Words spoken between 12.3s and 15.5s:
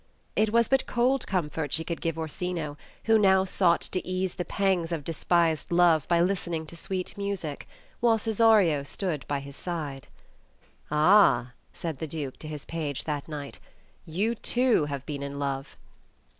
to his page that night, ''you too have been in